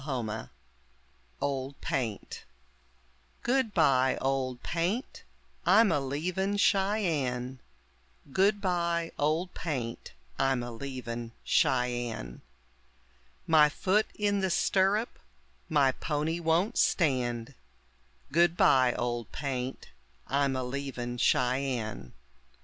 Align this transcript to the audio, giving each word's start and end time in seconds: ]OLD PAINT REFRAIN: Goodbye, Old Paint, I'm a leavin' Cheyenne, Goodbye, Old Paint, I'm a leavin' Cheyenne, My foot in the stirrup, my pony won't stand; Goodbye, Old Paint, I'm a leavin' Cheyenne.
]OLD 0.09 0.19
PAINT 0.19 0.47
REFRAIN: 1.79 2.27
Goodbye, 3.43 4.17
Old 4.19 4.63
Paint, 4.63 5.23
I'm 5.63 5.91
a 5.91 5.99
leavin' 5.99 6.57
Cheyenne, 6.57 7.59
Goodbye, 8.31 9.11
Old 9.19 9.53
Paint, 9.53 10.13
I'm 10.39 10.63
a 10.63 10.71
leavin' 10.71 11.33
Cheyenne, 11.43 12.41
My 13.45 13.69
foot 13.69 14.07
in 14.15 14.39
the 14.39 14.49
stirrup, 14.49 15.19
my 15.69 15.91
pony 15.91 16.39
won't 16.39 16.77
stand; 16.79 17.53
Goodbye, 18.31 18.93
Old 18.95 19.31
Paint, 19.31 19.89
I'm 20.25 20.55
a 20.55 20.63
leavin' 20.63 21.19
Cheyenne. 21.19 22.13